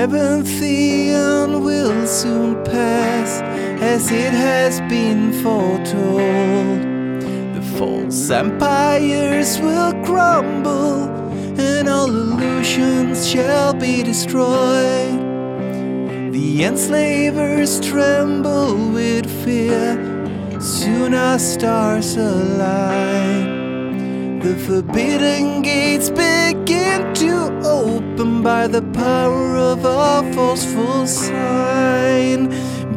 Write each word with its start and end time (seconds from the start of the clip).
The 0.00 0.06
seventh 0.06 0.62
eon 0.62 1.62
will 1.62 2.06
soon 2.06 2.54
pass 2.64 3.42
as 3.82 4.10
it 4.10 4.32
has 4.32 4.80
been 4.88 5.30
foretold. 5.42 6.80
The 7.54 7.60
false 7.76 8.30
empires 8.30 9.60
will 9.60 9.92
crumble 10.02 11.06
and 11.60 11.86
all 11.86 12.08
illusions 12.08 13.28
shall 13.28 13.74
be 13.74 14.02
destroyed. 14.02 15.20
The 16.32 16.64
enslavers 16.64 17.78
tremble 17.80 18.92
with 18.92 19.26
fear, 19.44 19.98
soon 20.62 21.12
our 21.12 21.38
stars 21.38 22.16
align. 22.16 23.60
The 24.40 24.56
forbidden 24.66 25.60
gates 25.60 26.08
begin 26.08 27.12
to 27.16 27.50
open 27.62 28.42
by 28.42 28.66
the 28.66 28.80
power 28.94 29.39
of 29.70 29.84
a 29.84 30.32
forceful 30.32 31.06
sign. 31.06 32.48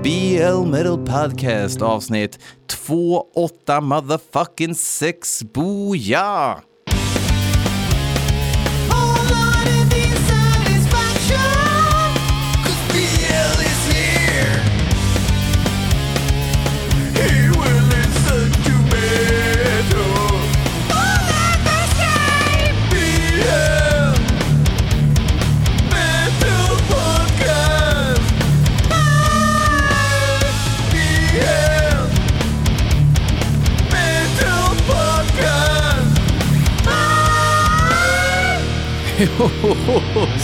BL 0.01 0.65
Metal 0.65 0.97
Podcast 0.97 1.81
avsnitt 1.81 2.37
28 2.67 3.79
motherfucking 3.81 4.73
6 4.75 5.43
Boja! 5.53 6.72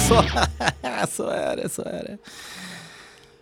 Så, 0.07 0.23
så 1.09 1.29
är 1.29 1.55
det, 1.57 1.69
så 1.69 1.81
är 1.81 2.03
det. 2.03 2.17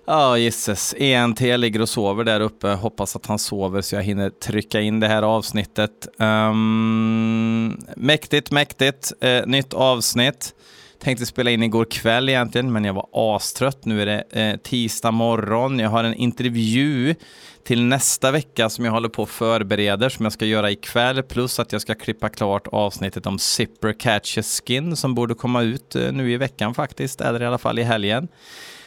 Ja, 0.09 0.31
oh, 0.31 0.39
gisses. 0.39 0.95
ENT 0.97 1.39
ligger 1.39 1.81
och 1.81 1.89
sover 1.89 2.23
där 2.23 2.39
uppe. 2.39 2.67
Hoppas 2.67 3.16
att 3.16 3.25
han 3.25 3.39
sover 3.39 3.81
så 3.81 3.95
jag 3.95 4.03
hinner 4.03 4.30
trycka 4.30 4.81
in 4.81 4.99
det 4.99 5.08
här 5.08 5.23
avsnittet. 5.23 6.08
Um, 6.17 7.80
mäktigt, 7.95 8.52
mäktigt. 8.52 9.13
Uh, 9.25 9.47
nytt 9.47 9.73
avsnitt. 9.73 10.53
Tänkte 10.99 11.25
spela 11.25 11.51
in 11.51 11.63
igår 11.63 11.85
kväll 11.85 12.29
egentligen, 12.29 12.71
men 12.71 12.83
jag 12.85 12.93
var 12.93 13.35
astrött. 13.35 13.85
Nu 13.85 14.01
är 14.01 14.05
det 14.05 14.41
eh, 14.41 14.57
tisdag 14.57 15.11
morgon. 15.11 15.79
Jag 15.79 15.89
har 15.89 16.03
en 16.03 16.13
intervju 16.13 17.15
till 17.63 17.83
nästa 17.83 18.31
vecka 18.31 18.69
som 18.69 18.85
jag 18.85 18.91
håller 18.91 19.09
på 19.09 19.21
och 19.23 19.29
förbereder, 19.29 20.09
som 20.09 20.25
jag 20.25 20.33
ska 20.33 20.45
göra 20.45 20.71
ikväll, 20.71 21.23
plus 21.23 21.59
att 21.59 21.71
jag 21.71 21.81
ska 21.81 21.95
klippa 21.95 22.29
klart 22.29 22.67
avsnittet 22.67 23.25
om 23.25 23.39
Zipper 23.39 23.93
Catches 23.93 24.61
Skin 24.65 24.95
som 24.95 25.15
borde 25.15 25.33
komma 25.33 25.61
ut 25.61 25.95
eh, 25.95 26.11
nu 26.11 26.31
i 26.31 26.37
veckan 26.37 26.73
faktiskt, 26.73 27.21
eller 27.21 27.41
i 27.41 27.45
alla 27.45 27.57
fall 27.57 27.79
i 27.79 27.83
helgen. 27.83 28.27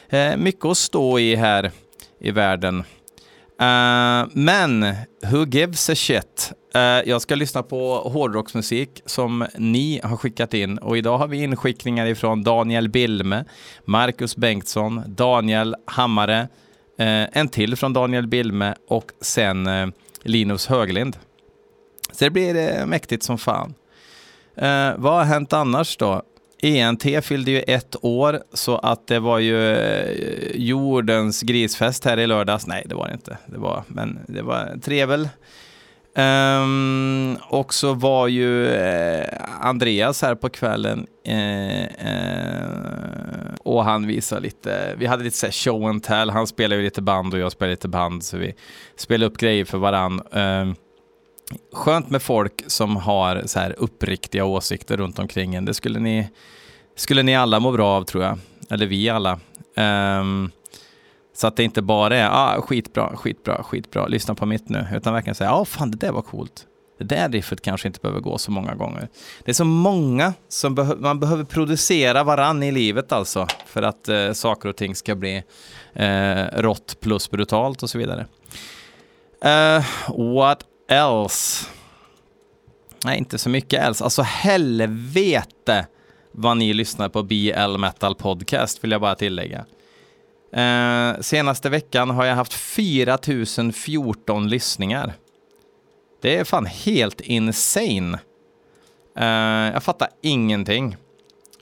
Eh, 0.08 0.36
mycket 0.36 0.64
att 0.64 0.76
stå 0.76 1.18
i 1.18 1.36
här 1.36 1.70
i 2.20 2.30
världen. 2.30 2.84
Uh, 3.60 4.28
men, 4.32 4.94
who 5.22 5.46
gives 5.46 5.90
a 5.90 5.94
shit? 5.94 6.52
Uh, 6.76 6.80
jag 6.82 7.22
ska 7.22 7.34
lyssna 7.34 7.62
på 7.62 7.96
hårdrocksmusik 7.98 9.02
som 9.06 9.46
ni 9.58 10.00
har 10.04 10.16
skickat 10.16 10.54
in 10.54 10.78
och 10.78 10.98
idag 10.98 11.18
har 11.18 11.28
vi 11.28 11.42
inskickningar 11.42 12.06
ifrån 12.06 12.42
Daniel 12.42 12.88
Bilme, 12.88 13.44
Marcus 13.84 14.36
Bengtsson, 14.36 15.02
Daniel 15.06 15.76
Hammare, 15.86 16.40
uh, 17.00 17.26
en 17.32 17.48
till 17.48 17.76
från 17.76 17.92
Daniel 17.92 18.26
Bilme 18.26 18.74
och 18.88 19.12
sen 19.20 19.92
Linus 20.22 20.66
Höglind. 20.66 21.16
Så 22.12 22.24
det 22.24 22.30
blir 22.30 22.86
mäktigt 22.86 23.22
som 23.22 23.38
fan. 23.38 23.74
vad 24.96 25.14
har 25.14 25.24
hänt 25.24 25.52
annars 25.52 25.96
då? 25.96 26.22
ENT 26.62 27.24
fyllde 27.24 27.50
ju 27.50 27.60
ett 27.60 27.96
år, 28.02 28.42
så 28.52 28.78
att 28.78 29.06
det 29.06 29.18
var 29.18 29.38
ju 29.38 29.72
eh, 29.72 30.50
jordens 30.54 31.42
grisfest 31.42 32.04
här 32.04 32.18
i 32.18 32.26
lördags. 32.26 32.66
Nej, 32.66 32.86
det 32.88 32.94
var 32.94 33.08
det 33.08 33.14
inte. 33.14 33.38
Det 33.46 33.58
var, 33.58 33.84
men 33.88 34.18
det 34.28 34.42
var 34.42 34.80
trevel. 34.82 35.28
Um, 36.14 37.36
och 37.48 37.74
så 37.74 37.94
var 37.94 38.28
ju 38.28 38.68
eh, 38.68 39.26
Andreas 39.60 40.22
här 40.22 40.34
på 40.34 40.48
kvällen 40.48 41.06
eh, 41.24 41.84
eh, 41.84 42.68
och 43.58 43.84
han 43.84 44.06
visade 44.06 44.40
lite, 44.40 44.94
vi 44.98 45.06
hade 45.06 45.24
lite 45.24 45.36
så 45.36 45.50
show 45.50 45.84
and 45.84 46.02
tell, 46.02 46.30
han 46.30 46.46
spelade 46.46 46.76
ju 46.76 46.84
lite 46.84 47.02
band 47.02 47.34
och 47.34 47.40
jag 47.40 47.52
spelade 47.52 47.72
lite 47.72 47.88
band 47.88 48.24
så 48.24 48.36
vi 48.36 48.54
spelade 48.96 49.26
upp 49.26 49.38
grejer 49.38 49.64
för 49.64 49.78
varann. 49.78 50.22
Um, 50.30 50.74
skönt 51.72 52.10
med 52.10 52.22
folk 52.22 52.64
som 52.66 52.96
har 52.96 53.42
så 53.46 53.60
här 53.60 53.74
uppriktiga 53.78 54.44
åsikter 54.44 54.96
runt 54.96 55.18
omkring 55.18 55.54
en. 55.54 55.64
Det 55.64 55.74
skulle 55.74 55.98
ni, 55.98 56.28
skulle 56.96 57.22
ni 57.22 57.36
alla 57.36 57.60
må 57.60 57.72
bra 57.72 57.88
av 57.88 58.02
tror 58.02 58.24
jag. 58.24 58.38
Eller 58.70 58.86
vi 58.86 59.08
alla. 59.08 59.40
Um, 59.76 60.50
så 61.34 61.46
att 61.46 61.56
det 61.56 61.64
inte 61.64 61.82
bara 61.82 62.16
är 62.16 62.28
ah, 62.32 62.62
skitbra, 62.62 63.16
skitbra, 63.16 63.62
skitbra, 63.62 64.06
lyssna 64.06 64.34
på 64.34 64.46
mitt 64.46 64.68
nu. 64.68 64.86
Utan 64.94 65.14
verkligen 65.14 65.34
säga, 65.34 65.50
ja 65.50 65.56
ah, 65.56 65.64
fan 65.64 65.90
det 65.90 65.96
där 65.96 66.12
var 66.12 66.22
coolt. 66.22 66.66
Det 66.98 67.04
där 67.04 67.28
riffet 67.28 67.62
kanske 67.62 67.88
inte 67.88 68.00
behöver 68.00 68.20
gå 68.20 68.38
så 68.38 68.50
många 68.50 68.74
gånger. 68.74 69.08
Det 69.44 69.50
är 69.50 69.54
så 69.54 69.64
många 69.64 70.34
som 70.48 70.74
beh 70.74 70.94
man 70.98 71.20
behöver 71.20 71.44
producera 71.44 72.24
varann 72.24 72.62
i 72.62 72.72
livet 72.72 73.12
alltså. 73.12 73.46
För 73.66 73.82
att 73.82 74.08
eh, 74.08 74.32
saker 74.32 74.68
och 74.68 74.76
ting 74.76 74.94
ska 74.94 75.14
bli 75.14 75.42
eh, 75.92 76.44
rått 76.52 77.00
plus 77.00 77.30
brutalt 77.30 77.82
och 77.82 77.90
så 77.90 77.98
vidare. 77.98 78.26
Uh, 79.44 79.84
what 80.36 80.69
else? 80.90 81.66
Nej, 83.04 83.18
inte 83.18 83.38
så 83.38 83.48
mycket 83.48 83.82
else. 83.82 84.04
Alltså 84.04 84.22
helvete 84.22 85.86
vad 86.32 86.56
ni 86.56 86.72
lyssnar 86.72 87.08
på 87.08 87.22
BL 87.22 87.76
Metal 87.78 88.14
Podcast, 88.14 88.84
vill 88.84 88.90
jag 88.90 89.00
bara 89.00 89.14
tillägga. 89.14 89.64
Eh, 90.52 91.20
senaste 91.20 91.68
veckan 91.68 92.10
har 92.10 92.24
jag 92.24 92.34
haft 92.34 92.52
4014 92.52 94.48
lyssningar. 94.48 95.12
Det 96.22 96.36
är 96.36 96.44
fan 96.44 96.66
helt 96.66 97.20
insane. 97.20 98.18
Eh, 99.16 99.72
jag 99.72 99.82
fattar 99.82 100.08
ingenting. 100.22 100.96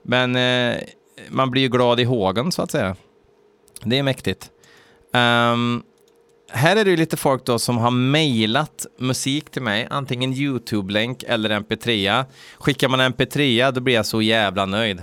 Men 0.02 0.36
eh, 0.36 0.80
man 1.28 1.50
blir 1.50 1.62
ju 1.62 1.68
glad 1.68 2.00
i 2.00 2.04
hågen, 2.04 2.52
så 2.52 2.62
att 2.62 2.70
säga. 2.70 2.96
Det 3.82 3.98
är 3.98 4.02
mäktigt. 4.02 4.50
Um, 5.12 5.82
här 6.50 6.76
är 6.76 6.84
det 6.84 6.90
ju 6.90 6.96
lite 6.96 7.16
folk 7.16 7.44
då 7.44 7.58
som 7.58 7.78
har 7.78 7.90
mejlat 7.90 8.86
musik 8.98 9.50
till 9.50 9.62
mig, 9.62 9.86
antingen 9.90 10.32
YouTube-länk 10.32 11.22
eller 11.22 11.60
MP3. 11.60 12.24
Skickar 12.58 12.88
man 12.88 13.00
MP3 13.00 13.72
då 13.72 13.80
blir 13.80 13.94
jag 13.94 14.06
så 14.06 14.22
jävla 14.22 14.66
nöjd. 14.66 15.02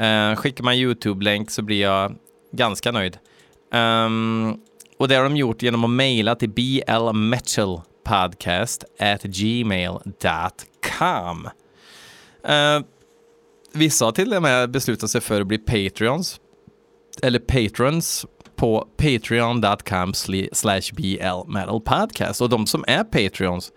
Uh, 0.00 0.36
skickar 0.36 0.64
man 0.64 0.74
YouTube-länk 0.74 1.50
så 1.50 1.62
blir 1.62 1.80
jag 1.80 2.14
ganska 2.52 2.92
nöjd. 2.92 3.18
Um, 3.72 4.60
och 4.98 5.08
det 5.08 5.14
har 5.14 5.24
de 5.24 5.36
gjort 5.36 5.62
genom 5.62 5.84
att 5.84 5.90
mejla 5.90 6.34
till 6.34 6.50
blmetalpodcast 6.50 8.84
at 8.98 9.22
gmail.com. 9.22 10.08
Uh, 12.48 12.54
eh, 12.54 12.80
vissa 13.72 14.04
har 14.04 14.12
till 14.12 14.34
och 14.34 14.42
med 14.42 14.70
beslutat 14.70 15.10
sig 15.10 15.20
för 15.20 15.40
att 15.40 15.46
bli 15.46 15.58
Patreons, 15.58 16.40
eller 17.22 17.38
Patrons 17.38 18.26
på 18.58 18.88
patreon.com 18.96 20.14
slash 20.52 20.80
blmetalpodcast. 20.92 22.40
Och 22.40 22.48
de 22.48 22.66
som 22.66 22.84
är 22.86 23.04
Patreons, 23.04 23.72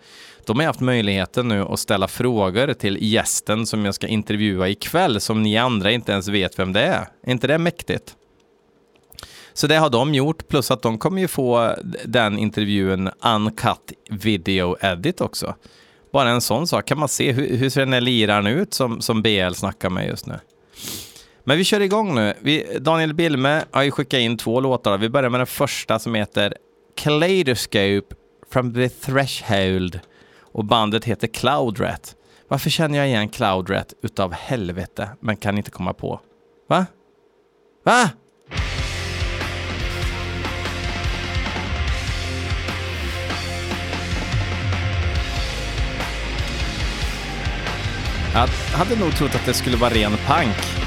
de 0.46 0.58
har 0.58 0.66
haft 0.66 0.80
möjligheten 0.80 1.48
nu 1.48 1.60
att 1.60 1.80
ställa 1.80 2.08
frågor 2.08 2.74
till 2.74 2.98
gästen 3.00 3.66
som 3.66 3.84
jag 3.84 3.94
ska 3.94 4.06
intervjua 4.06 4.68
ikväll, 4.68 5.20
som 5.20 5.42
ni 5.42 5.58
andra 5.58 5.90
inte 5.90 6.12
ens 6.12 6.28
vet 6.28 6.58
vem 6.58 6.72
det 6.72 6.80
är. 6.80 7.08
Är 7.26 7.32
inte 7.32 7.46
det 7.46 7.58
mäktigt? 7.58 8.16
Så 9.52 9.66
det 9.66 9.76
har 9.76 9.90
de 9.90 10.14
gjort, 10.14 10.48
plus 10.48 10.70
att 10.70 10.82
de 10.82 10.98
kommer 10.98 11.20
ju 11.20 11.28
få 11.28 11.74
den 12.04 12.38
intervjun 12.38 13.10
uncut 13.24 13.92
video 14.10 14.76
edit 14.80 15.20
också. 15.20 15.54
Bara 16.12 16.30
en 16.30 16.40
sån 16.40 16.66
sak, 16.66 16.86
kan 16.86 16.98
man 16.98 17.08
se 17.08 17.32
hur, 17.32 17.56
hur 17.56 17.70
ser 17.70 17.80
den 17.80 17.92
här 17.92 18.00
liraren 18.00 18.46
ut 18.46 18.74
som, 18.74 19.00
som 19.00 19.22
BL 19.22 19.52
snackar 19.54 19.90
med 19.90 20.06
just 20.06 20.26
nu? 20.26 20.38
Men 21.44 21.58
vi 21.58 21.64
kör 21.64 21.80
igång 21.80 22.14
nu. 22.14 22.34
Vi, 22.40 22.78
Daniel 22.80 23.14
Bilme 23.14 23.64
har 23.70 23.82
ju 23.82 23.90
skickat 23.90 24.18
in 24.18 24.36
två 24.36 24.60
låtar. 24.60 24.98
Vi 24.98 25.08
börjar 25.08 25.30
med 25.30 25.40
den 25.40 25.46
första 25.46 25.98
som 25.98 26.14
heter 26.14 26.54
Kaleidoscope 26.96 28.14
from 28.50 28.74
the 28.74 28.88
Threshold 28.88 30.00
och 30.52 30.64
bandet 30.64 31.04
heter 31.04 31.26
Cloudrat. 31.26 32.16
Varför 32.48 32.70
känner 32.70 32.98
jag 32.98 33.08
igen 33.08 33.28
Cloudrat 33.28 33.94
utav 34.02 34.32
helvete 34.32 35.08
men 35.20 35.36
kan 35.36 35.56
inte 35.56 35.70
komma 35.70 35.92
på? 35.92 36.20
Va? 36.68 36.86
Va? 37.84 38.10
Jag 48.34 48.48
hade 48.78 48.96
nog 48.96 49.16
trott 49.16 49.34
att 49.34 49.46
det 49.46 49.54
skulle 49.54 49.76
vara 49.76 49.90
ren 49.90 50.12
punk. 50.26 50.81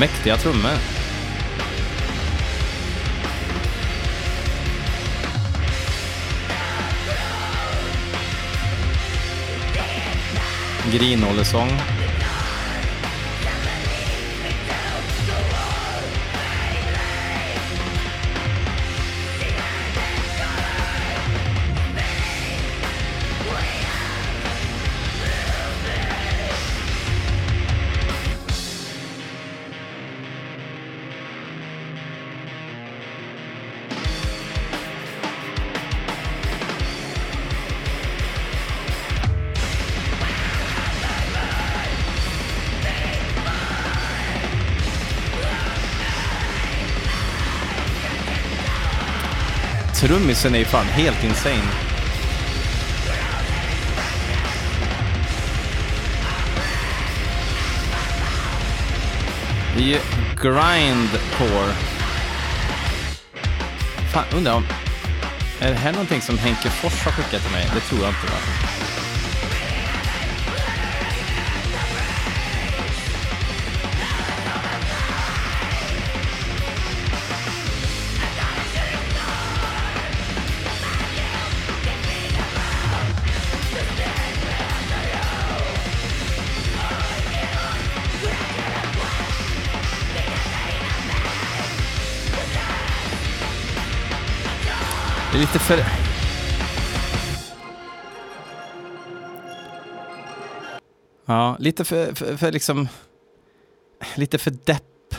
Mäktiga 0.00 0.36
trummor. 0.36 0.78
Grinollesång. 10.92 11.70
Trummisen 50.04 50.54
är 50.54 50.58
ju 50.58 50.64
fan 50.64 50.86
helt 50.86 51.24
insane. 51.24 51.62
Det 59.76 59.82
är 59.82 59.86
ju 59.86 59.98
grindcore. 60.42 61.74
Fan, 64.12 64.24
undrar 64.36 64.54
om... 64.54 64.66
Är 65.60 65.70
det 65.70 65.78
här 65.78 65.92
någonting 65.92 66.20
som 66.20 66.38
Henke 66.38 66.70
Fors 66.70 67.04
har 67.04 67.12
skickat 67.12 67.42
till 67.42 67.52
mig? 67.52 67.70
Det 67.74 67.80
tror 67.80 68.00
jag 68.00 68.08
inte 68.08 68.26
va? 68.26 68.38
Lite 95.54 95.66
för... 95.66 95.84
Ja, 101.26 101.56
lite 101.58 101.84
för, 101.84 102.14
för, 102.14 102.36
för 102.36 102.52
liksom... 102.52 102.88
Lite 104.16 104.38
för 104.38 104.50
depp. 104.50 105.14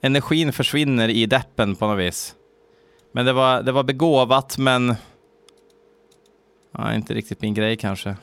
Energin 0.00 0.52
försvinner 0.52 1.08
i 1.08 1.26
deppen 1.26 1.76
på 1.76 1.86
något 1.86 1.98
vis. 1.98 2.34
Men 3.12 3.26
det 3.26 3.32
var, 3.32 3.62
det 3.62 3.72
var 3.72 3.82
begåvat, 3.82 4.58
men... 4.58 4.94
Ja, 6.72 6.94
inte 6.94 7.14
riktigt 7.14 7.42
min 7.42 7.54
grej 7.54 7.76
kanske. 7.76 8.16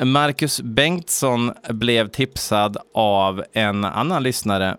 Marcus 0.00 0.60
Bengtsson 0.60 1.52
blev 1.68 2.08
tipsad 2.08 2.76
av 2.94 3.44
en 3.52 3.84
annan 3.84 4.22
lyssnare, 4.22 4.76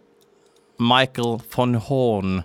Michael 0.78 1.40
von 1.56 1.76
Horn, 1.76 2.38
eh, 2.38 2.44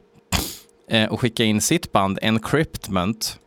Eh, 0.89 1.09
och 1.13 1.21
skicka 1.21 1.45
in 1.45 1.61
sitt 1.61 1.93
band 1.93 2.19
Encryptment 2.23 3.41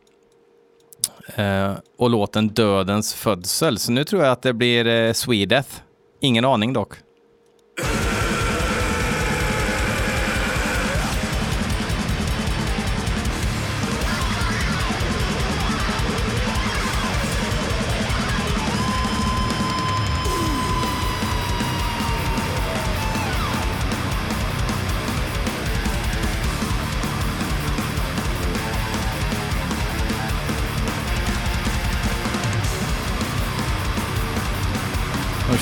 eh, 1.36 1.72
och 1.98 2.10
låten 2.10 2.48
Dödens 2.48 3.14
födsel. 3.14 3.78
Så 3.78 3.92
nu 3.92 4.04
tror 4.04 4.22
jag 4.22 4.32
att 4.32 4.42
det 4.42 4.52
blir 4.52 4.86
eh, 4.86 5.12
Ingen 6.20 6.44
aning 6.44 6.72
dock. 6.72 6.94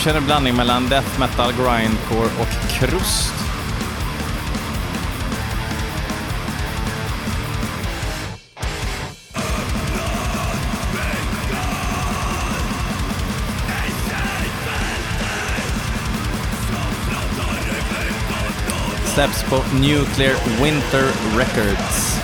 Kör 0.08 0.16
en 0.16 0.24
blandning 0.24 0.56
mellan 0.56 0.88
death 0.88 1.20
metal, 1.20 1.52
grindcore 1.52 2.30
och 2.40 2.70
krust. 2.70 3.32
Släpps 19.14 19.42
på 19.42 19.56
Nuclear 19.56 20.62
Winter 20.62 21.04
Records. 21.36 22.20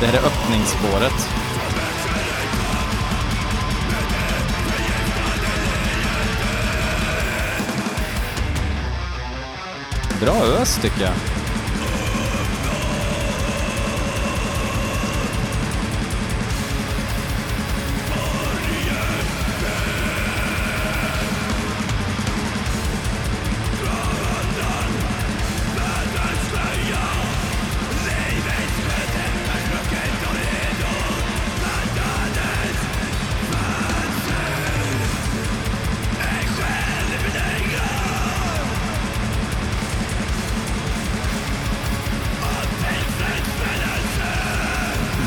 Det 0.00 0.06
här 0.06 0.14
är 0.14 0.26
öppningsspåret. 0.26 1.45
Bra 10.20 10.44
ös 10.44 10.78
tycker 10.82 11.02
jag. 11.02 11.45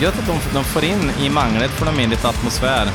Gött 0.01 0.20
att 0.20 0.27
de, 0.27 0.39
de 0.53 0.63
får 0.63 0.84
in 0.84 1.12
i 1.22 1.29
manglet 1.29 1.72
får 1.72 1.86
de 1.86 2.00
in 2.00 2.10
lite 2.10 2.27
atmosfär. 2.27 2.88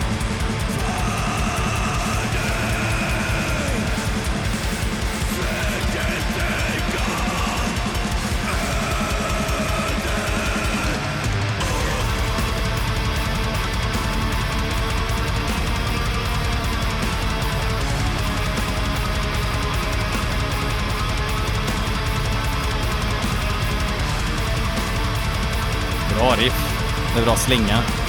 Bra 27.25 27.37
slinga. 27.37 28.04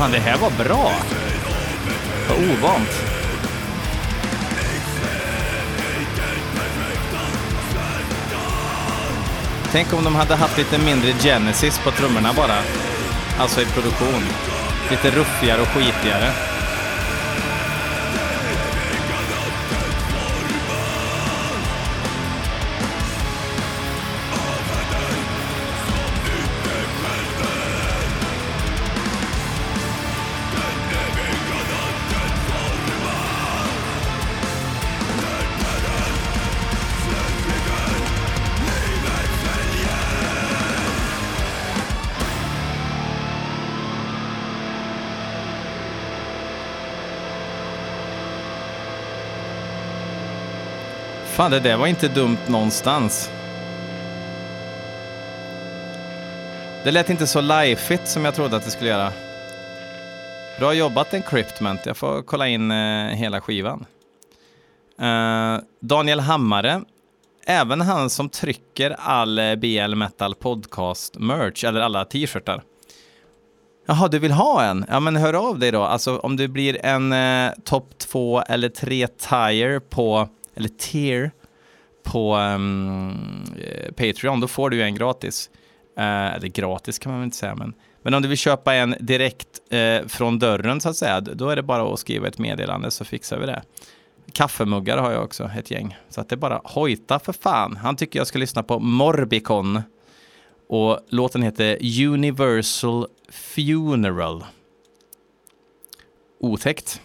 Fan, 0.00 0.12
det 0.12 0.18
här 0.18 0.38
var 0.38 0.50
bra. 0.50 0.92
Vad 2.28 2.38
ovant. 2.38 2.88
Tänk 9.72 9.92
om 9.92 10.04
de 10.04 10.14
hade 10.14 10.34
haft 10.34 10.58
lite 10.58 10.78
mindre 10.78 11.12
Genesis 11.12 11.78
på 11.78 11.90
trummorna 11.90 12.32
bara. 12.32 12.56
Alltså 13.38 13.60
i 13.60 13.64
produktion. 13.64 14.22
Lite 14.90 15.10
ruffigare 15.10 15.60
och 15.60 15.68
skitigare. 15.68 16.49
Fan, 51.40 51.50
det 51.50 51.60
där 51.60 51.76
var 51.76 51.86
inte 51.86 52.08
dumt 52.08 52.38
någonstans. 52.48 53.30
Det 56.84 56.90
lät 56.90 57.10
inte 57.10 57.26
så 57.26 57.40
lifeigt 57.40 58.08
som 58.08 58.24
jag 58.24 58.34
trodde 58.34 58.56
att 58.56 58.64
det 58.64 58.70
skulle 58.70 58.90
göra. 58.90 59.12
Bra 60.58 60.74
jobbat 60.74 61.14
Encryptment. 61.14 61.86
Jag 61.86 61.96
får 61.96 62.22
kolla 62.22 62.48
in 62.48 62.70
eh, 62.70 63.06
hela 63.06 63.40
skivan. 63.40 63.86
Eh, 65.00 65.58
Daniel 65.80 66.20
Hammare, 66.20 66.82
även 67.46 67.80
han 67.80 68.10
som 68.10 68.28
trycker 68.28 68.96
all 68.98 69.38
eh, 69.38 69.54
BL 69.54 69.94
Metal 69.94 70.34
Podcast 70.34 71.18
merch, 71.18 71.64
eller 71.64 71.80
alla 71.80 72.04
t-shirtar. 72.04 72.62
Jaha, 73.86 74.08
du 74.08 74.18
vill 74.18 74.32
ha 74.32 74.64
en? 74.64 74.84
Ja, 74.88 75.00
men 75.00 75.16
hör 75.16 75.34
av 75.48 75.58
dig 75.58 75.70
då. 75.70 75.82
Alltså 75.82 76.18
om 76.18 76.36
det 76.36 76.48
blir 76.48 76.86
en 76.86 77.12
eh, 77.12 77.52
topp 77.64 77.98
två 77.98 78.42
eller 78.42 78.68
tre 78.68 79.06
tire 79.06 79.80
på 79.80 80.28
eller 80.54 80.68
tier 80.68 81.30
på 82.02 82.36
um, 82.36 83.44
Patreon, 83.96 84.40
då 84.40 84.48
får 84.48 84.70
du 84.70 84.76
ju 84.76 84.82
en 84.82 84.94
gratis. 84.94 85.50
Uh, 85.98 86.34
eller 86.34 86.48
gratis 86.48 86.98
kan 86.98 87.12
man 87.12 87.20
väl 87.20 87.24
inte 87.24 87.36
säga, 87.36 87.54
men, 87.54 87.74
men 88.02 88.14
om 88.14 88.22
du 88.22 88.28
vill 88.28 88.38
köpa 88.38 88.74
en 88.74 88.94
direkt 89.00 89.60
uh, 89.72 90.08
från 90.08 90.38
dörren 90.38 90.80
så 90.80 90.88
att 90.88 90.96
säga, 90.96 91.20
då 91.20 91.48
är 91.48 91.56
det 91.56 91.62
bara 91.62 91.94
att 91.94 92.00
skriva 92.00 92.28
ett 92.28 92.38
meddelande 92.38 92.90
så 92.90 93.04
fixar 93.04 93.38
vi 93.38 93.46
det. 93.46 93.62
Kaffemuggar 94.32 94.98
har 94.98 95.12
jag 95.12 95.24
också, 95.24 95.50
ett 95.58 95.70
gäng. 95.70 95.96
Så 96.08 96.20
att 96.20 96.28
det 96.28 96.34
är 96.34 96.36
bara 96.38 96.60
hojta 96.64 97.18
för 97.18 97.32
fan. 97.32 97.76
Han 97.76 97.96
tycker 97.96 98.18
jag 98.18 98.26
ska 98.26 98.38
lyssna 98.38 98.62
på 98.62 98.78
Morbicon. 98.78 99.82
Och 100.68 101.00
låten 101.08 101.42
heter 101.42 101.78
Universal 102.06 103.06
Funeral. 103.28 104.44
Otäckt. 106.40 107.00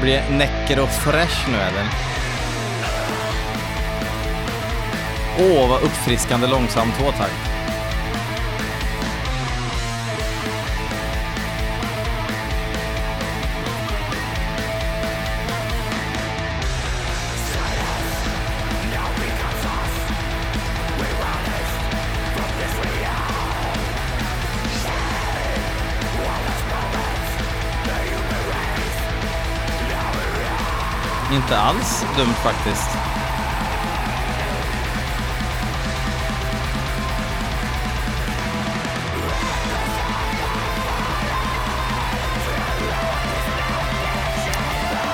Blir 0.00 0.12
det 0.14 0.36
näcker 0.36 0.80
och 0.80 0.88
fresh 0.88 1.48
nu 1.50 1.56
eller? 1.56 1.86
Åh, 5.38 5.68
vad 5.68 5.82
uppfriskande 5.82 6.46
långsam 6.46 6.92
tvåtakt. 6.92 7.55
Inte 31.46 31.58
alls 31.58 32.04
dumt 32.16 32.34
faktiskt. 32.34 32.90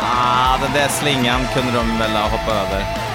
Ah, 0.03 0.59
den 0.63 0.73
där 0.73 0.89
slingan 0.89 1.41
kunde 1.55 1.73
de 1.73 1.99
väl 1.99 2.17
hoppa 2.17 2.53
över. 2.53 3.12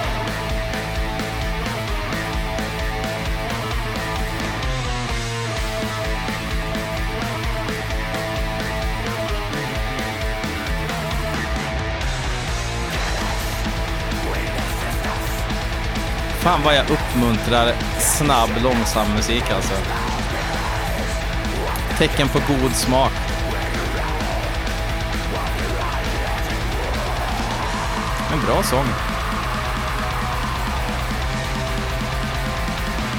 Fan 16.48 16.62
vad 16.64 16.76
jag 16.76 16.90
uppmuntrar 16.90 17.74
snabb, 17.98 18.50
långsam 18.62 19.14
musik 19.14 19.50
alltså. 19.50 19.74
Tecken 21.98 22.28
på 22.28 22.38
god 22.38 22.72
smak. 22.72 23.12
En 28.32 28.46
bra 28.46 28.62
sång. 28.62 28.86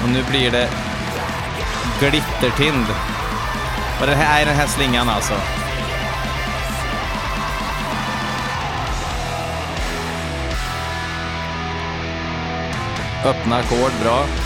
Och 0.02 0.08
nu 0.08 0.24
blir 0.30 0.50
det 0.50 0.68
glittertind. 2.00 2.86
Och 4.00 4.06
det 4.06 4.14
här 4.14 4.42
är 4.42 4.46
den 4.46 4.56
här 4.56 4.66
slingan 4.66 5.08
alltså. 5.08 5.34
Öppna 13.24 13.56
ackord, 13.56 13.92
bra. 14.02 14.39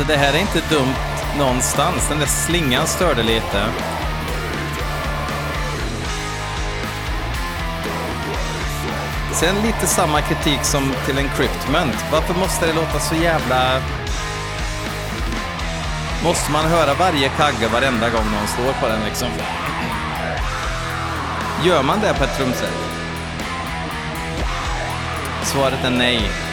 Alltså 0.00 0.12
det 0.12 0.18
här 0.18 0.34
är 0.34 0.38
inte 0.38 0.74
dumt 0.74 0.94
någonstans. 1.38 2.08
Den 2.08 2.18
där 2.18 2.26
slingan 2.26 2.86
störde 2.86 3.22
lite. 3.22 3.66
Sen 9.32 9.62
lite 9.62 9.86
samma 9.86 10.20
kritik 10.20 10.64
som 10.64 10.92
till 11.06 11.18
Encryptment. 11.18 12.04
Varför 12.12 12.34
måste 12.34 12.66
det 12.66 12.72
låta 12.72 13.00
så 13.00 13.14
jävla... 13.14 13.82
Måste 16.24 16.52
man 16.52 16.64
höra 16.64 16.94
varje 16.94 17.28
kagge 17.28 17.68
varenda 17.72 18.10
gång 18.10 18.24
någon 18.32 18.48
står 18.48 18.72
på 18.80 18.88
den 18.88 19.04
liksom? 19.04 19.28
Gör 21.64 21.82
man 21.82 22.00
det 22.00 22.14
på 22.14 22.24
ett 22.24 22.36
trumset? 22.36 22.74
Svaret 25.42 25.84
är 25.84 25.90
nej. 25.90 26.49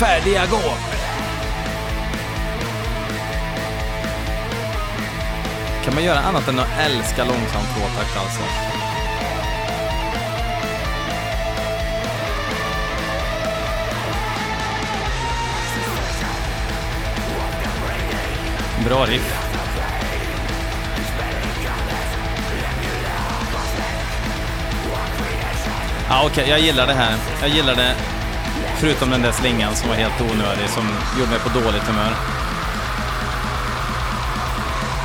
Färdiga, 0.00 0.46
gå! 0.46 0.74
Kan 5.84 5.94
man 5.94 6.04
göra 6.04 6.18
annat 6.18 6.48
än 6.48 6.58
att 6.58 6.78
älska 6.78 7.24
långsam 7.24 7.62
tvåtakt 7.74 8.16
alltså? 8.16 8.42
Bra 18.84 19.06
riff. 19.06 19.50
Ja, 26.08 26.22
Okej, 26.26 26.30
okay, 26.30 26.50
jag 26.50 26.60
gillar 26.60 26.86
det 26.86 26.94
här. 26.94 27.16
Jag 27.40 27.48
gillar 27.50 27.74
det. 27.74 28.19
Förutom 28.80 29.10
den 29.10 29.22
där 29.22 29.32
slingan 29.32 29.76
som 29.76 29.88
var 29.88 29.96
helt 29.96 30.20
onödig, 30.20 30.68
som 30.68 30.88
gjorde 31.18 31.30
mig 31.30 31.40
på 31.40 31.48
dåligt 31.48 31.82
humör. 31.82 32.12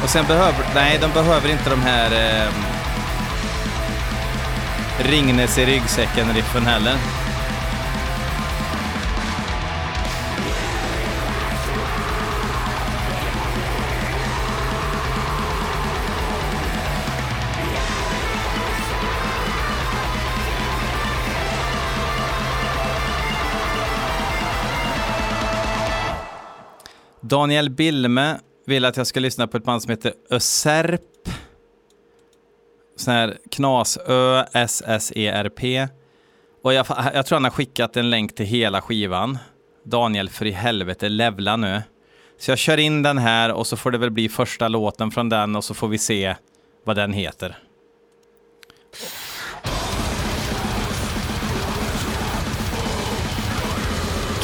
Och 0.03 0.09
sen 0.09 0.25
behöver... 0.25 0.65
Nej, 0.75 0.97
de 1.01 1.11
behöver 1.11 1.49
inte 1.49 1.69
de 1.69 1.81
här... 1.81 2.11
Eh, 2.11 2.51
Ringnes 4.99 5.57
i 5.57 5.65
ryggsäcken-riffen 5.65 6.65
heller. 6.65 6.95
Daniel 27.27 27.69
Bilme 27.69 28.39
vill 28.65 28.85
att 28.85 28.97
jag 28.97 29.07
ska 29.07 29.19
lyssna 29.19 29.47
på 29.47 29.57
ett 29.57 29.63
band 29.63 29.81
som 29.81 29.89
heter 29.89 30.13
Öserp. 30.29 31.01
Sån 32.95 33.13
här 33.13 33.37
knas 33.51 33.97
Ö 34.07 34.43
S 34.53 34.83
S 34.85 35.11
E 35.15 35.27
R 35.27 35.49
P. 35.49 35.87
Och 36.63 36.73
jag, 36.73 36.85
jag 37.13 37.25
tror 37.25 37.35
han 37.35 37.43
har 37.43 37.51
skickat 37.51 37.97
en 37.97 38.09
länk 38.09 38.35
till 38.35 38.45
hela 38.45 38.81
skivan. 38.81 39.37
Daniel, 39.83 40.29
för 40.29 40.45
i 40.45 40.51
helvete, 40.51 41.09
levla 41.09 41.57
nu. 41.57 41.81
Så 42.39 42.51
jag 42.51 42.57
kör 42.57 42.77
in 42.77 43.03
den 43.03 43.17
här 43.17 43.51
och 43.51 43.67
så 43.67 43.77
får 43.77 43.91
det 43.91 43.97
väl 43.97 44.11
bli 44.11 44.29
första 44.29 44.67
låten 44.67 45.11
från 45.11 45.29
den 45.29 45.55
och 45.55 45.63
så 45.63 45.73
får 45.73 45.87
vi 45.87 45.97
se 45.97 46.35
vad 46.83 46.95
den 46.95 47.13
heter. 47.13 47.57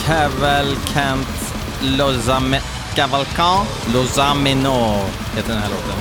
Cavalcant 0.06 1.41
Lozame 1.82 2.62
Cavalcan 2.96 3.66
Lozameno 3.94 5.00
heter 5.36 5.54
den 5.54 5.62
här 5.62 5.70
låten. 5.70 5.96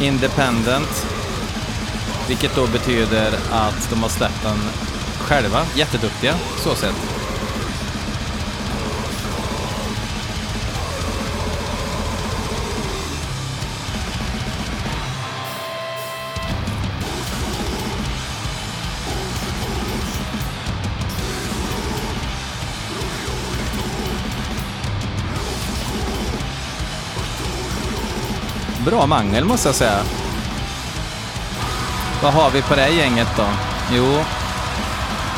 Independent. 0.00 1.06
Vilket 2.28 2.54
då 2.54 2.66
betyder 2.66 3.32
att 3.50 3.90
de 3.90 4.02
har 4.02 4.08
släppt 4.08 4.42
den 4.42 4.58
själva. 5.18 5.66
Jätteduktiga, 5.74 6.34
så 6.64 6.74
sett. 6.74 7.21
Bra 28.84 29.06
mangel 29.06 29.44
måste 29.44 29.68
jag 29.68 29.74
säga. 29.74 29.98
Vad 32.22 32.32
har 32.32 32.50
vi 32.50 32.62
på 32.62 32.74
det 32.74 32.88
gänget 32.88 33.28
då? 33.36 33.46
Jo, 33.92 34.24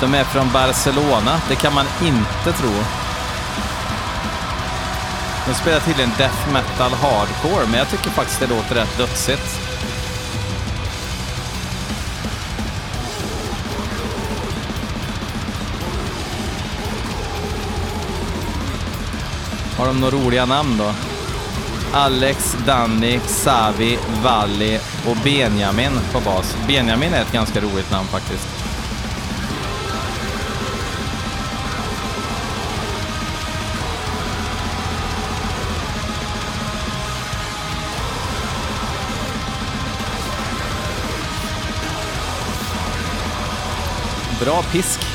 de 0.01 0.15
är 0.15 0.25
från 0.25 0.53
Barcelona. 0.53 1.41
Det 1.49 1.55
kan 1.55 1.75
man 1.75 1.87
inte 2.03 2.59
tro. 2.59 2.71
De 5.47 5.55
spelar 5.55 5.81
tydligen 5.81 6.11
death 6.19 6.53
metal 6.53 6.93
hardcore, 6.93 7.67
men 7.67 7.79
jag 7.79 7.89
tycker 7.89 8.11
faktiskt 8.11 8.41
det 8.41 8.47
låter 8.47 8.75
rätt 8.75 8.99
dödsigt. 8.99 9.61
Har 19.79 19.87
de 19.87 20.01
några 20.01 20.17
roliga 20.17 20.47
namn 20.47 20.79
då? 20.79 21.14
Alex, 21.97 22.57
Danny, 22.67 23.19
Xavi, 23.19 23.99
Valli 24.23 24.79
och 25.07 25.17
Benjamin 25.25 25.93
på 26.13 26.21
bas. 26.21 26.57
Benjamin 26.67 27.15
är 27.15 27.23
ett 27.23 27.33
ganska 27.33 27.61
roligt 27.61 27.91
namn 27.91 28.09
faktiskt. 28.09 28.49
Bra 44.41 44.63
pisk. 44.63 45.14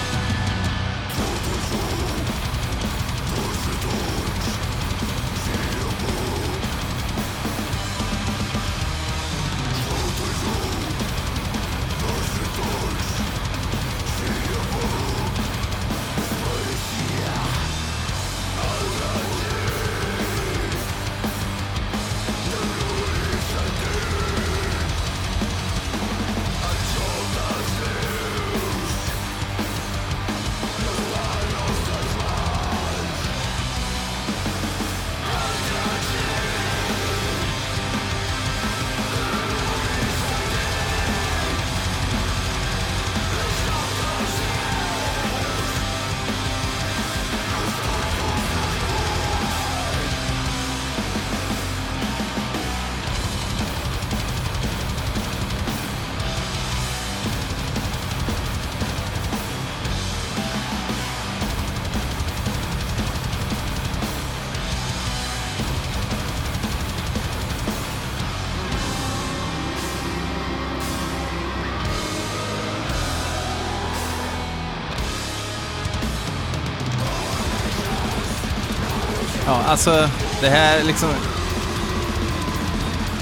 Alltså 79.69 80.09
det 80.41 80.49
här 80.49 80.83
liksom 80.83 81.09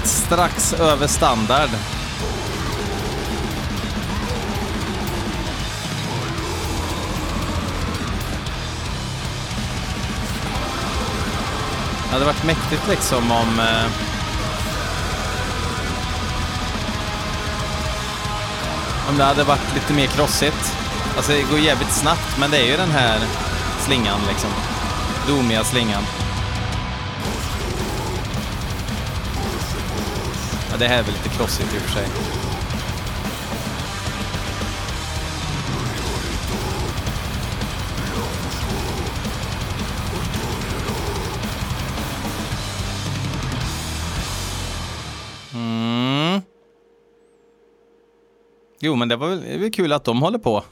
strax 0.04 0.72
över 0.72 1.06
standard. 1.06 1.70
Det 12.04 12.12
hade 12.12 12.24
varit 12.24 12.44
mäktigt 12.44 12.88
liksom 12.88 13.30
om... 13.30 13.60
Eh, 13.60 13.84
om 19.08 19.18
det 19.18 19.24
hade 19.24 19.44
varit 19.44 19.74
lite 19.74 19.92
mer 19.92 20.06
krossigt. 20.06 20.76
Alltså 21.16 21.32
det 21.32 21.42
går 21.42 21.58
jävligt 21.58 21.92
snabbt, 21.92 22.38
men 22.38 22.50
det 22.50 22.58
är 22.58 22.66
ju 22.66 22.76
den 22.76 22.90
här 22.90 23.20
slingan 23.80 24.20
liksom. 24.28 24.50
Domiga 25.26 25.64
slingan. 25.64 26.02
Det 30.78 30.88
här 30.88 30.98
är 30.98 31.02
väl 31.02 31.12
lite 31.12 31.28
krossigt 31.28 31.74
i 31.74 31.78
och 31.78 31.82
för 31.82 31.90
sig. 31.90 32.06
Mm. 45.54 46.42
Jo, 48.80 48.94
men 48.94 49.08
det 49.08 49.16
var 49.16 49.28
väl, 49.28 49.40
det 49.40 49.58
var 49.58 49.72
kul 49.72 49.92
att 49.92 50.04
de 50.04 50.22
håller 50.22 50.38
på. 50.38 50.64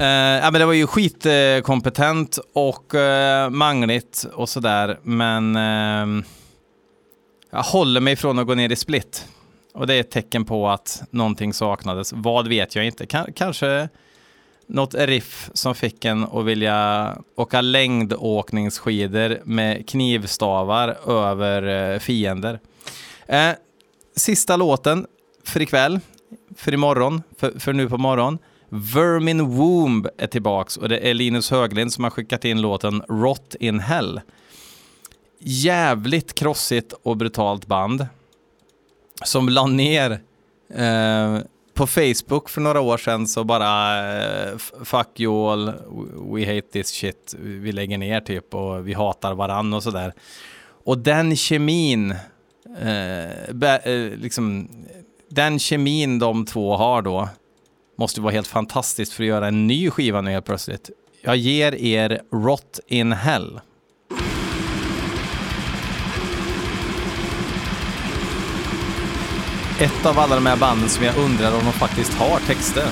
Uh, 0.00 0.06
ja, 0.06 0.50
men 0.50 0.60
det 0.60 0.66
var 0.66 0.72
ju 0.72 0.86
skitkompetent 0.86 2.38
och 2.52 2.94
eh, 2.94 3.44
uh, 3.44 3.50
mangligt 3.50 4.26
och 4.34 4.48
sådär, 4.48 4.98
men 5.02 5.56
uh, 5.56 6.24
jag 7.50 7.62
håller 7.62 8.00
mig 8.00 8.16
från 8.16 8.38
att 8.38 8.46
gå 8.46 8.54
ner 8.54 8.72
i 8.72 8.76
split. 8.76 9.28
Och 9.74 9.86
det 9.86 9.94
är 9.94 10.00
ett 10.00 10.10
tecken 10.10 10.44
på 10.44 10.68
att 10.68 11.02
någonting 11.10 11.52
saknades. 11.52 12.12
Vad 12.12 12.48
vet 12.48 12.74
jag 12.74 12.86
inte. 12.86 13.06
K 13.06 13.18
kanske 13.34 13.88
något 14.66 14.94
riff 14.94 15.50
som 15.52 15.74
fick 15.74 16.04
en 16.04 16.24
att 16.24 16.44
vilja 16.44 17.16
åka 17.34 17.60
längdåkningsskidor 17.60 19.38
med 19.44 19.88
knivstavar 19.88 21.10
över 21.10 21.92
eh, 21.92 21.98
fiender. 21.98 22.60
Eh, 23.26 23.50
sista 24.16 24.56
låten 24.56 25.06
för 25.44 25.62
ikväll, 25.62 26.00
för 26.56 26.74
imorgon, 26.74 27.22
för, 27.38 27.58
för 27.58 27.72
nu 27.72 27.88
på 27.88 27.98
morgon. 27.98 28.38
Vermin 28.68 29.44
Womb 29.44 30.08
är 30.18 30.26
tillbaks 30.26 30.76
och 30.76 30.88
det 30.88 30.98
är 30.98 31.14
Linus 31.14 31.50
Höglind 31.50 31.92
som 31.92 32.04
har 32.04 32.10
skickat 32.10 32.44
in 32.44 32.60
låten 32.60 33.02
Rot 33.08 33.54
in 33.60 33.80
Hell. 33.80 34.20
Jävligt 35.38 36.34
krossigt 36.34 36.92
och 37.02 37.16
brutalt 37.16 37.66
band 37.66 38.06
som 39.24 39.48
la 39.48 39.66
ner 39.66 40.20
eh, 40.74 41.38
på 41.74 41.86
Facebook 41.86 42.48
för 42.48 42.60
några 42.60 42.80
år 42.80 42.98
sedan 42.98 43.26
så 43.26 43.44
bara 43.44 43.98
eh, 44.22 44.58
fuck 44.84 45.20
you 45.20 45.52
all, 45.52 45.72
we 46.34 46.54
hate 46.54 46.68
this 46.72 46.88
shit, 46.88 47.34
vi 47.38 47.72
lägger 47.72 47.98
ner 47.98 48.20
typ 48.20 48.54
och 48.54 48.88
vi 48.88 48.92
hatar 48.92 49.34
varann 49.34 49.74
och 49.74 49.82
sådär. 49.82 50.12
Och 50.84 50.98
den 50.98 51.36
kemin, 51.36 52.10
eh, 52.80 53.52
be, 53.52 53.78
eh, 53.84 54.18
liksom, 54.18 54.68
den 55.28 55.58
kemin 55.58 56.18
de 56.18 56.46
två 56.46 56.76
har 56.76 57.02
då, 57.02 57.28
måste 57.98 58.20
vara 58.20 58.32
helt 58.32 58.46
fantastiskt 58.46 59.12
för 59.12 59.22
att 59.22 59.28
göra 59.28 59.48
en 59.48 59.66
ny 59.66 59.90
skiva 59.90 60.20
nu 60.20 60.30
helt 60.30 60.46
plötsligt. 60.46 60.90
Jag 61.22 61.36
ger 61.36 61.74
er 61.74 62.22
Rot 62.32 62.80
in 62.86 63.12
Hell. 63.12 63.60
Ett 69.80 70.06
av 70.06 70.18
alla 70.18 70.34
de 70.34 70.46
här 70.46 70.56
banden 70.56 70.88
som 70.88 71.04
jag 71.04 71.16
undrar 71.16 71.52
om 71.52 71.64
de 71.64 71.72
faktiskt 71.72 72.14
har 72.14 72.38
texter. 72.38 72.86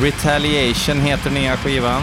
Retaliation 0.00 1.00
heter 1.00 1.30
nya 1.30 1.56
skivan. 1.56 2.02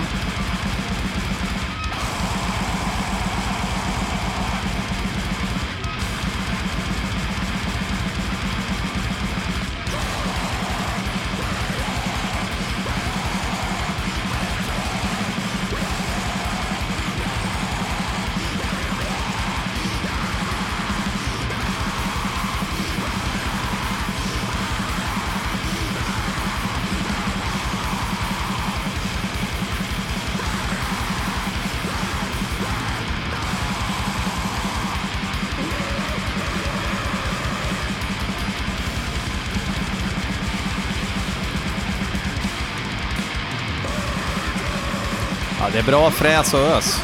Det 45.73 45.79
är 45.79 45.83
bra 45.83 46.11
fräs 46.11 46.53
och 46.53 46.59
ös. 46.59 47.01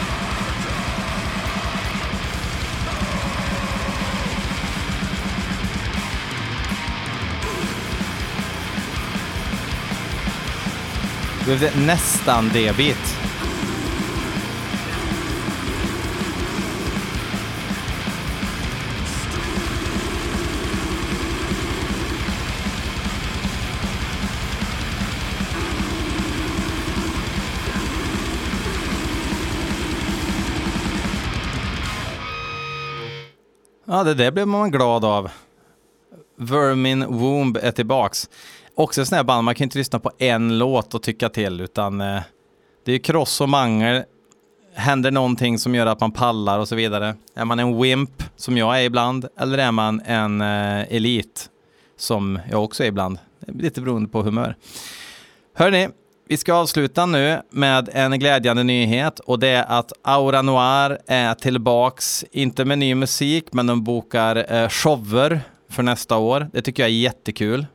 Behövde 11.46 11.72
nästan 11.76 12.50
D-bit. 12.54 13.23
Ja, 33.94 34.04
det 34.04 34.14
där 34.14 34.32
blev 34.32 34.48
man 34.48 34.72
glad 34.72 35.06
av. 35.06 35.32
Vermin 36.38 37.06
Womb 37.06 37.58
är 37.58 37.72
tillbaks. 37.72 38.30
Också 38.76 39.02
en 39.02 39.06
sån 39.06 39.16
här 39.16 39.24
band, 39.24 39.46
man 39.46 39.56
kan 39.56 39.66
inte 39.66 39.78
lyssna 39.78 40.00
på 40.00 40.12
en 40.18 40.58
låt 40.58 40.94
och 40.94 41.04
tycka 41.04 41.30
till, 41.30 41.62
utan 41.62 42.02
eh, 42.02 42.22
det 42.86 42.92
är 42.92 42.98
kross 43.00 43.42
och 43.42 43.50
mangel. 43.50 44.04
Händer 44.74 45.12
någonting 45.12 45.60
som 45.60 45.76
gör 45.76 45.86
att 45.86 46.00
man 46.00 46.12
pallar 46.12 46.60
och 46.60 46.68
så 46.68 46.76
vidare. 46.76 47.16
Är 47.36 47.46
man 47.46 47.60
en 47.60 47.82
wimp, 47.82 48.24
som 48.36 48.58
jag 48.58 48.80
är 48.80 48.84
ibland, 48.84 49.28
eller 49.38 49.58
är 49.58 49.72
man 49.72 50.02
en 50.06 50.42
eh, 50.42 50.96
elit, 50.96 51.50
som 51.98 52.40
jag 52.52 52.64
också 52.64 52.84
är 52.84 52.88
ibland. 52.88 53.18
Lite 53.48 53.82
beroende 53.82 54.10
på 54.10 54.22
humör. 54.22 54.56
Hörni, 55.56 55.90
vi 56.28 56.38
ska 56.38 56.54
avsluta 56.54 57.06
nu 57.06 57.42
med 57.50 57.90
en 57.94 58.20
glädjande 58.20 58.64
nyhet 58.64 59.20
och 59.20 59.40
det 59.40 59.48
är 59.48 59.80
att 59.80 59.92
Aura 60.04 60.42
Noir 60.42 60.98
är 61.08 61.34
tillbaks, 61.34 62.26
inte 62.32 62.66
med 62.66 62.80
ny 62.80 62.96
musik, 62.96 63.46
men 63.52 63.68
de 63.68 63.84
bokar 63.84 64.54
eh, 64.54 64.70
shower 64.70 65.42
för 65.70 65.84
nästa 65.84 66.18
år. 66.18 66.50
Det 66.54 66.62
tycker 66.62 66.84
jag 66.84 66.90
är 66.90 66.94
jättekul. 66.94 67.66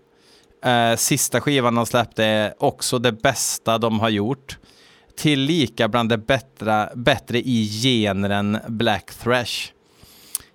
Eh, 0.64 0.96
sista 0.96 1.40
skivan 1.40 1.74
de 1.74 1.86
släppte 1.86 2.24
är 2.24 2.54
också 2.58 2.98
det 2.98 3.12
bästa 3.12 3.78
de 3.78 4.00
har 4.00 4.08
gjort. 4.08 4.58
Tillika 5.16 5.88
bland 5.88 6.08
det 6.08 6.18
bättre, 6.18 6.88
bättre 6.94 7.38
i 7.38 7.80
genren 7.82 8.58
Black 8.68 9.14
Thrash. 9.14 9.72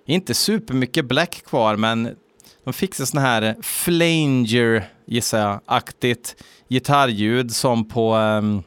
Inte 0.06 0.34
supermycket 0.34 1.04
Black 1.04 1.42
kvar, 1.46 1.76
men 1.76 2.16
de 2.64 2.72
fixar 2.72 3.04
sån 3.04 3.20
här 3.20 3.56
flanger, 3.62 4.88
gissar 5.06 5.38
jag, 5.38 5.60
aktigt 5.66 6.36
gitarrljud 6.68 7.54
som 7.54 7.88
på 7.88 8.14
um, 8.16 8.62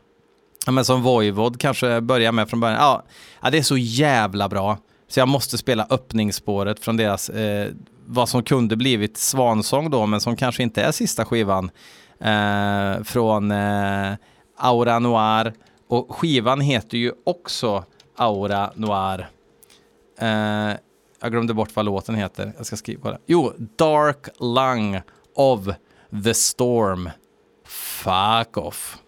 ja, 0.66 0.72
men 0.72 0.86
som 0.86 1.02
Voivod 1.02 1.60
kanske 1.60 2.02
börjar 2.02 2.32
med 2.32 2.50
från 2.50 2.60
början. 2.60 2.78
Ja, 2.80 3.04
ja, 3.42 3.50
det 3.50 3.58
är 3.58 3.62
så 3.62 3.78
jävla 3.78 4.50
bra. 4.50 4.78
Så 5.08 5.20
jag 5.20 5.28
måste 5.28 5.58
spela 5.58 5.88
öppningsspåret 5.90 6.80
från 6.80 6.98
deras, 6.98 7.30
eh, 7.30 7.72
vad 8.06 8.30
som 8.30 8.44
kunde 8.44 8.76
blivit 8.76 9.18
Svansång 9.18 9.90
då, 9.90 10.06
men 10.06 10.22
som 10.22 10.36
kanske 10.36 10.64
inte 10.64 10.82
är 10.82 10.92
sista 10.92 11.26
skivan. 11.26 11.72
Eh, 12.20 13.04
från 13.04 13.52
eh, 13.52 14.14
Aura 14.58 15.00
Noir. 15.00 15.54
Och 15.88 16.16
skivan 16.16 16.62
heter 16.62 16.98
ju 16.98 17.12
också 17.24 17.84
Aura 18.16 18.72
Noir. 18.76 19.30
Eh, 20.20 20.76
jag 21.22 21.32
glömde 21.32 21.54
bort 21.54 21.76
vad 21.76 21.86
låten 21.86 22.16
heter. 22.16 22.54
Jag 22.58 22.66
ska 22.66 22.76
skriva 22.76 23.12
det. 23.12 23.18
Jo, 23.26 23.54
Dark 23.58 24.28
Lung 24.40 25.02
of 25.36 25.68
the 26.12 26.34
Storm. 26.34 27.14
Fuck 27.64 28.58
off. 28.58 29.04